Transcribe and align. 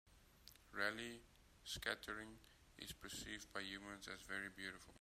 Raleigh 0.71 1.21
scattering 1.63 2.41
is 2.79 2.91
perceived 2.91 3.51
by 3.53 3.61
humans 3.61 4.09
as 4.11 4.21
very 4.27 4.49
beautiful. 4.55 4.89